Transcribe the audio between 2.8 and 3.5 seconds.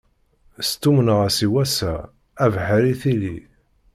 tili.